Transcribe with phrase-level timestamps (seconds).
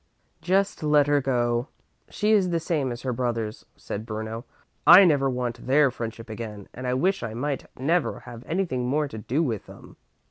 [0.41, 1.67] "Just let her go.
[2.09, 4.45] She is the same as her brothers," said Bruno.
[4.87, 9.07] "I never want their friendship again, and I wish I might never have anything more
[9.07, 9.97] to do with them."